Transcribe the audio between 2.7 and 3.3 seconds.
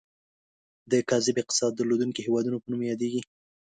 نوم یادیږي.